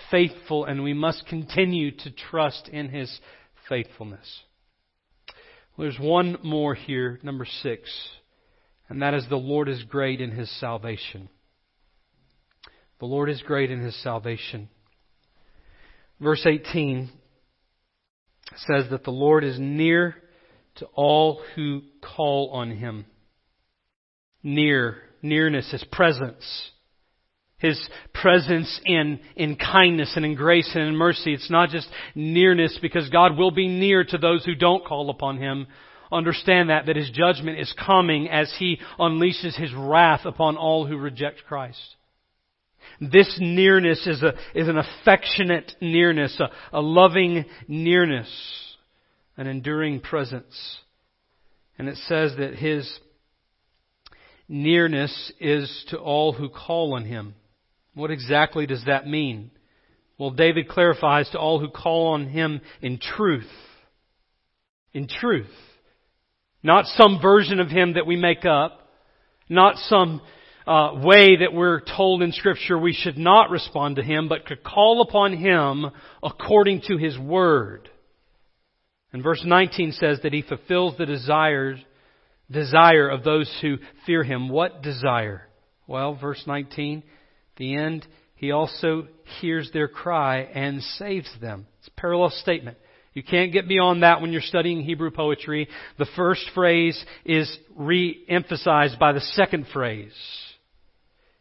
[0.10, 3.20] faithful and we must continue to trust in His
[3.70, 4.42] faithfulness.
[5.78, 7.90] There's one more here, number six,
[8.88, 11.30] and that is the Lord is great in His salvation.
[13.00, 14.70] The Lord is great in his salvation.
[16.20, 17.10] Verse 18
[18.56, 20.16] says that the Lord is near
[20.76, 23.06] to all who call on him.
[24.44, 26.72] Near, nearness, his presence.
[27.58, 27.80] His
[28.14, 31.34] presence in, in kindness and in grace and in mercy.
[31.34, 35.38] It's not just nearness because God will be near to those who don't call upon
[35.38, 35.68] him.
[36.12, 40.98] Understand that, that his judgment is coming as he unleashes his wrath upon all who
[40.98, 41.96] reject Christ.
[43.00, 48.30] This nearness is, a, is an affectionate nearness, a, a loving nearness,
[49.38, 50.78] an enduring presence.
[51.78, 53.00] And it says that His
[54.48, 57.36] nearness is to all who call on Him.
[57.96, 59.52] What exactly does that mean?
[60.18, 63.50] Well, David clarifies to all who call on Him in truth.
[64.94, 65.52] In truth.
[66.62, 68.90] Not some version of Him that we make up.
[69.50, 70.22] Not some
[70.68, 74.64] uh, way that we're told in Scripture we should not respond to Him, but could
[74.64, 75.86] call upon Him
[76.24, 77.90] according to His Word.
[79.14, 81.80] And verse 19 says that He fulfills the desires,
[82.52, 84.50] desire of those who fear Him.
[84.50, 85.48] What desire?
[85.88, 87.04] Well, verse 19,
[87.58, 89.08] the end, He also
[89.40, 91.68] hears their cry and saves them.
[91.80, 92.78] It's a parallel statement.
[93.14, 95.70] You can't get beyond that when you're studying Hebrew poetry.
[95.98, 100.14] The first phrase is re-emphasized by the second phrase.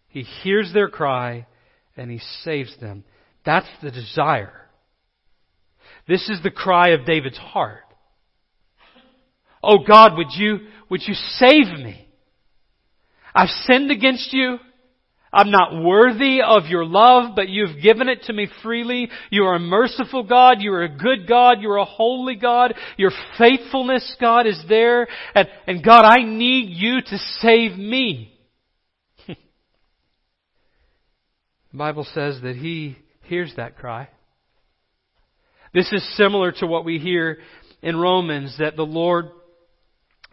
[0.09, 1.47] He hears their cry
[1.97, 3.03] and He saves them.
[3.45, 4.53] That's the desire.
[6.07, 7.81] This is the cry of David's heart.
[9.63, 10.59] Oh God, would you,
[10.91, 12.07] would you save me?
[13.35, 14.59] I've sinned against you.
[15.35, 19.11] I'm not worthy of your love, but you've given it to me freely.
[19.31, 20.61] You are a merciful God.
[20.61, 21.61] You are a good God.
[21.61, 22.75] You're a holy God.
[22.97, 25.09] Your faithfulness, God, is there.
[25.35, 28.33] And, and God, I need you to save me.
[31.73, 34.09] The Bible says that He hears that cry.
[35.73, 37.39] This is similar to what we hear
[37.83, 39.31] in Romans that the Lord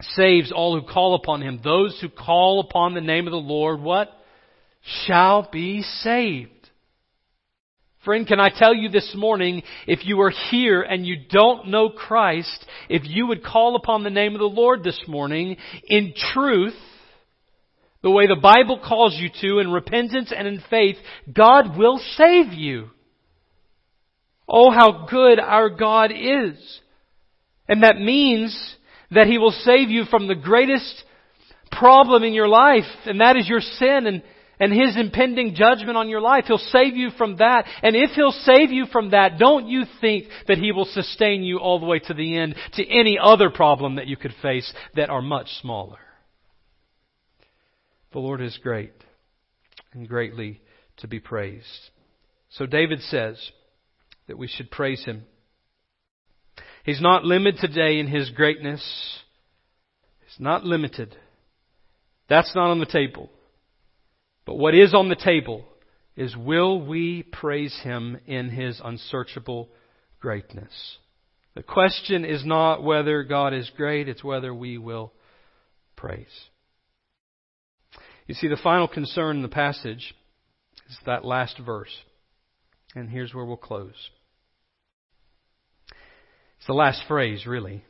[0.00, 1.60] saves all who call upon Him.
[1.64, 4.08] Those who call upon the name of the Lord, what?
[4.82, 6.50] Shall be saved.
[8.04, 11.88] Friend, can I tell you this morning, if you are here and you don't know
[11.88, 15.56] Christ, if you would call upon the name of the Lord this morning,
[15.86, 16.74] in truth,
[18.02, 20.96] the way the Bible calls you to in repentance and in faith,
[21.32, 22.90] God will save you.
[24.48, 26.80] Oh, how good our God is.
[27.68, 28.76] And that means
[29.12, 31.04] that He will save you from the greatest
[31.70, 34.22] problem in your life, and that is your sin and,
[34.58, 36.44] and His impending judgment on your life.
[36.46, 37.66] He'll save you from that.
[37.82, 41.58] And if He'll save you from that, don't you think that He will sustain you
[41.58, 45.10] all the way to the end to any other problem that you could face that
[45.10, 45.98] are much smaller.
[48.12, 48.92] The Lord is great
[49.94, 50.60] and greatly
[50.98, 51.90] to be praised.
[52.50, 53.50] So David says
[54.28, 55.24] that we should praise him.
[56.84, 58.82] He's not limited today in his greatness.
[60.24, 61.16] He's not limited.
[62.28, 63.30] That's not on the table.
[64.44, 65.64] But what is on the table
[66.16, 69.68] is will we praise him in his unsearchable
[70.20, 70.98] greatness?
[71.54, 75.12] The question is not whether God is great, it's whether we will
[75.96, 76.26] praise.
[78.26, 80.14] You see, the final concern in the passage
[80.88, 81.94] is that last verse.
[82.94, 84.10] And here's where we'll close.
[86.58, 87.84] It's the last phrase, really.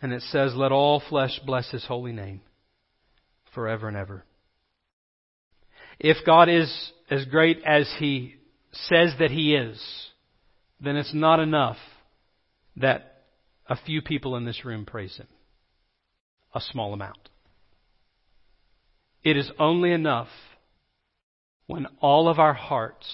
[0.00, 2.40] And it says, Let all flesh bless his holy name
[3.54, 4.24] forever and ever.
[6.02, 8.34] If God is as great as he
[8.72, 9.80] says that he is,
[10.80, 11.76] then it's not enough
[12.76, 13.22] that
[13.68, 15.28] a few people in this room praise him.
[16.54, 17.28] A small amount.
[19.22, 20.28] It is only enough
[21.66, 23.06] when all of our hearts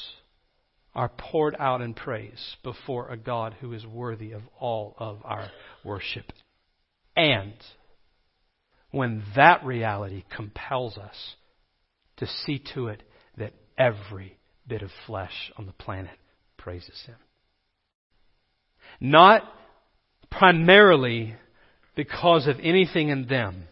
[0.95, 5.51] are poured out in praise before a God who is worthy of all of our
[5.85, 6.33] worship.
[7.15, 7.53] And
[8.91, 11.35] when that reality compels us
[12.19, 13.03] to see to it
[13.37, 16.19] that every bit of flesh on the planet
[16.57, 17.17] praises Him.
[19.01, 19.43] Not
[20.31, 21.35] primarily
[21.95, 23.65] because of anything in them,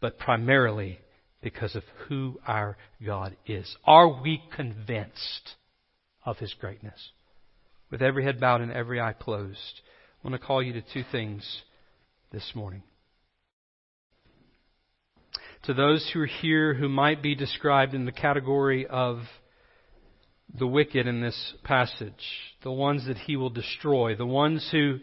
[0.00, 0.98] but primarily
[1.42, 3.74] because of who our God is.
[3.84, 5.50] Are we convinced
[6.24, 7.10] of His greatness?
[7.90, 9.80] With every head bowed and every eye closed,
[10.22, 11.62] I want to call you to two things
[12.30, 12.82] this morning.
[15.64, 19.18] To those who are here who might be described in the category of
[20.58, 22.24] the wicked in this passage,
[22.62, 25.00] the ones that he will destroy, the ones who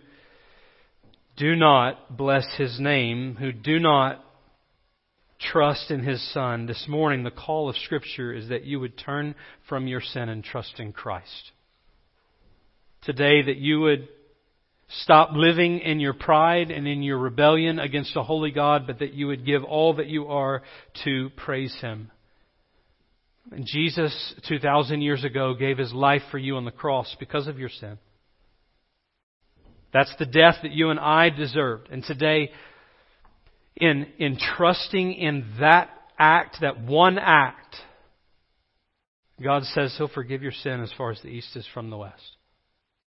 [1.37, 4.23] do not bless his name, who do not
[5.39, 9.35] trust in his son, this morning the call of Scripture is that you would turn
[9.69, 11.51] from your sin and trust in Christ.
[13.03, 14.09] Today, that you would
[14.89, 19.13] stop living in your pride and in your rebellion against a holy God, but that
[19.13, 20.63] you would give all that you are
[21.03, 22.11] to praise him.
[23.51, 27.59] And Jesus, 2,000 years ago, gave his life for you on the cross because of
[27.59, 27.97] your sin.
[29.93, 31.89] That's the death that you and I deserved.
[31.89, 32.51] And today,
[33.75, 37.75] in, in trusting in that act, that one act,
[39.41, 42.36] God says He'll forgive your sin as far as the east is from the west.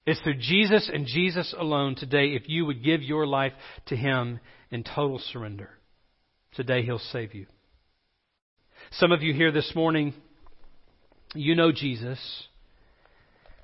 [0.08, 3.51] It's through Jesus and Jesus alone today, if you would give your life
[3.88, 4.39] to Him
[4.72, 5.70] in total surrender.
[6.55, 7.45] Today He'll save you.
[8.91, 10.14] Some of you here this morning,
[11.36, 12.20] you know Jesus.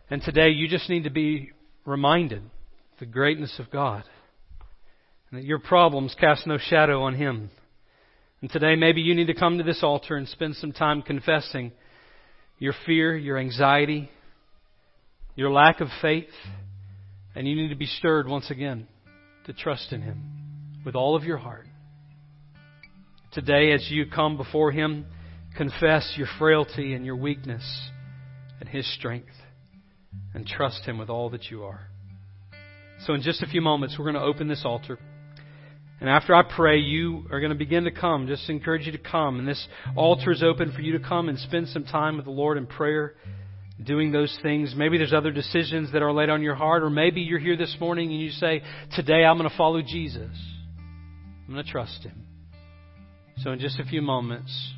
[0.09, 1.51] And today you just need to be
[1.85, 4.03] reminded of the greatness of God
[5.31, 7.51] and that your problems cast no shadow on Him.
[8.41, 11.71] And today, maybe you need to come to this altar and spend some time confessing
[12.59, 14.09] your fear, your anxiety,
[15.35, 16.29] your lack of faith,
[17.35, 18.87] and you need to be stirred once again
[19.45, 21.65] to trust in Him with all of your heart.
[23.31, 25.05] Today, as you come before Him,
[25.57, 27.63] confess your frailty and your weakness
[28.59, 29.33] and His strength,
[30.33, 31.87] and trust Him with all that you are.
[33.05, 34.99] So, in just a few moments, we're going to open this altar.
[35.99, 38.27] And after I pray, you are going to begin to come.
[38.27, 39.39] Just encourage you to come.
[39.39, 42.31] And this altar is open for you to come and spend some time with the
[42.31, 43.15] Lord in prayer,
[43.85, 44.73] doing those things.
[44.75, 47.75] Maybe there's other decisions that are laid on your heart, or maybe you're here this
[47.79, 48.61] morning and you say,
[48.95, 50.31] Today I'm going to follow Jesus.
[51.47, 52.25] I'm going to trust Him.
[53.37, 54.73] So, in just a few moments,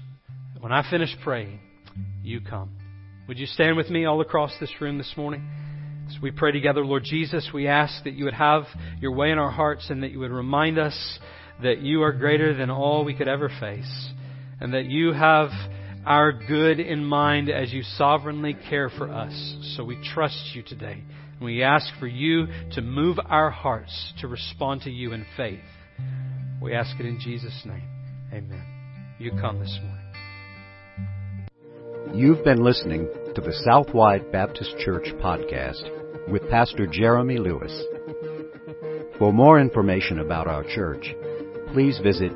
[0.60, 1.60] when I finish praying,
[2.24, 2.72] you come.
[3.28, 5.48] Would you stand with me all across this room this morning?
[6.10, 8.64] As we pray together, Lord Jesus, we ask that you would have
[9.00, 11.20] your way in our hearts and that you would remind us
[11.64, 14.10] that you are greater than all we could ever face
[14.60, 15.50] and that you have
[16.06, 19.56] our good in mind as you sovereignly care for us.
[19.76, 21.04] So we trust you today.
[21.38, 25.60] And we ask for you to move our hearts to respond to you in faith.
[26.62, 27.90] We ask it in Jesus' name.
[28.32, 28.64] Amen.
[29.20, 30.02] You come this morning.
[32.14, 37.84] You've been listening to the Southwide Baptist Church podcast with Pastor Jeremy Lewis.
[39.18, 41.16] For more information about our church,
[41.74, 42.32] please visit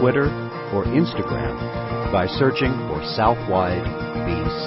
[0.00, 0.26] Twitter,
[0.72, 1.56] or Instagram
[2.10, 3.84] by searching for Southwide
[4.26, 4.66] BC.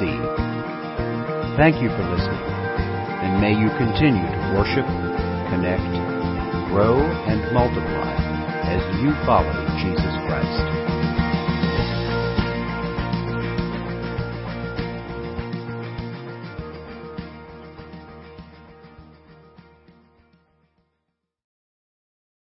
[1.58, 4.86] Thank you for listening, and may you continue to worship,
[5.52, 5.84] connect,
[6.72, 8.16] grow, and multiply
[8.70, 10.89] as you follow Jesus Christ.